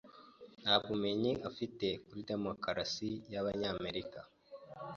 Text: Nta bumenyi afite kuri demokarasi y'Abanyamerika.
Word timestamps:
Nta 0.61 0.75
bumenyi 0.83 1.31
afite 1.49 1.87
kuri 2.05 2.21
demokarasi 2.31 3.09
y'Abanyamerika. 3.33 4.19